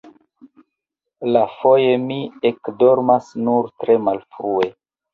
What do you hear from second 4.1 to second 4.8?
malfrue.